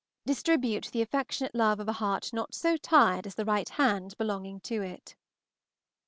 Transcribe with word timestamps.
Distribute 0.25 0.85
the 0.91 1.03
affectionate 1.03 1.53
love 1.53 1.79
of 1.79 1.87
a 1.87 1.93
heart 1.93 2.31
not 2.33 2.55
so 2.55 2.75
tired 2.75 3.27
as 3.27 3.35
the 3.35 3.45
right 3.45 3.69
hand 3.69 4.17
belonging 4.17 4.59
to 4.61 4.81
it. 4.81 5.15